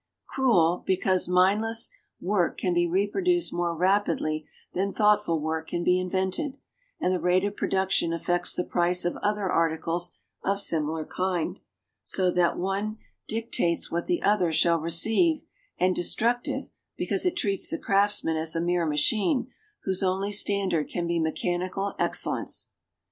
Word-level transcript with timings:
Cruel, 0.25 0.81
because 0.83 1.27
mindless, 1.29 1.91
work 2.19 2.57
can 2.57 2.73
be 2.73 2.87
reproduced 2.87 3.53
more 3.53 3.75
rapidly 3.77 4.47
than 4.73 4.91
thoughtful 4.91 5.39
work 5.39 5.67
can 5.67 5.83
be 5.83 5.99
invented, 5.99 6.57
and 6.99 7.13
the 7.13 7.19
rate 7.19 7.45
of 7.45 7.55
production 7.55 8.11
affects 8.11 8.51
the 8.55 8.63
price 8.63 9.05
of 9.05 9.15
other 9.17 9.47
articles 9.51 10.13
of 10.43 10.59
similar 10.59 11.05
kind, 11.05 11.59
so 12.03 12.31
that 12.31 12.55
the 12.55 12.59
one 12.59 12.97
dictates 13.27 13.91
what 13.91 14.07
the 14.07 14.23
other 14.23 14.51
shall 14.51 14.79
receive; 14.81 15.43
and 15.77 15.95
destructive, 15.95 16.71
because 16.97 17.23
it 17.23 17.35
treats 17.35 17.69
the 17.69 17.77
craftsman 17.77 18.35
as 18.37 18.55
a 18.55 18.59
mere 18.59 18.87
machine, 18.87 19.51
whose 19.83 20.01
only 20.01 20.31
standard 20.31 20.89
can 20.89 21.05
be 21.05 21.19
mechanical 21.19 21.93
excellence. 21.99 22.71